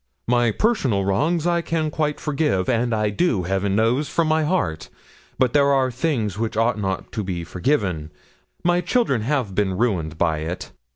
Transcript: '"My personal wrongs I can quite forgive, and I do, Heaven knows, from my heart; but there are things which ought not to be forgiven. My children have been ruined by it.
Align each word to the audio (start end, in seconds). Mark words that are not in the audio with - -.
'"My 0.27 0.49
personal 0.49 1.05
wrongs 1.05 1.45
I 1.45 1.61
can 1.61 1.91
quite 1.91 2.19
forgive, 2.19 2.67
and 2.67 2.91
I 2.91 3.11
do, 3.11 3.43
Heaven 3.43 3.75
knows, 3.75 4.09
from 4.09 4.27
my 4.27 4.43
heart; 4.45 4.89
but 5.37 5.53
there 5.53 5.71
are 5.71 5.91
things 5.91 6.39
which 6.39 6.57
ought 6.57 6.79
not 6.79 7.11
to 7.11 7.23
be 7.23 7.43
forgiven. 7.43 8.09
My 8.63 8.81
children 8.81 9.21
have 9.21 9.53
been 9.53 9.77
ruined 9.77 10.17
by 10.17 10.39
it. 10.39 10.71